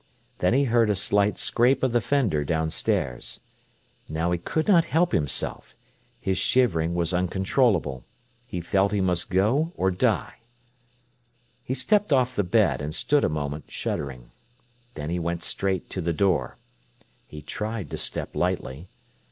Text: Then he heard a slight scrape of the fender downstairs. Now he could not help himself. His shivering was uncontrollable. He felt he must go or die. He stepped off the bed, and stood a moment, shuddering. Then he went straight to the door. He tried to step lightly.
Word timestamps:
Then 0.39 0.55
he 0.55 0.63
heard 0.63 0.89
a 0.89 0.95
slight 0.95 1.37
scrape 1.37 1.83
of 1.83 1.91
the 1.91 2.01
fender 2.01 2.43
downstairs. 2.43 3.39
Now 4.09 4.31
he 4.31 4.39
could 4.39 4.67
not 4.67 4.85
help 4.85 5.11
himself. 5.11 5.75
His 6.19 6.39
shivering 6.39 6.95
was 6.95 7.13
uncontrollable. 7.13 8.03
He 8.47 8.61
felt 8.61 8.93
he 8.93 8.99
must 8.99 9.29
go 9.29 9.73
or 9.75 9.91
die. 9.91 10.37
He 11.63 11.75
stepped 11.75 12.11
off 12.11 12.35
the 12.35 12.43
bed, 12.43 12.81
and 12.81 12.95
stood 12.95 13.23
a 13.23 13.29
moment, 13.29 13.65
shuddering. 13.69 14.31
Then 14.95 15.11
he 15.11 15.19
went 15.19 15.43
straight 15.43 15.87
to 15.91 16.01
the 16.01 16.13
door. 16.13 16.57
He 17.27 17.43
tried 17.43 17.91
to 17.91 17.99
step 17.99 18.35
lightly. 18.35 18.89